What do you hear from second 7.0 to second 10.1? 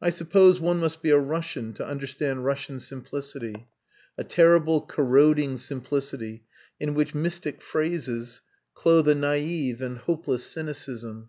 mystic phrases clothe a naive and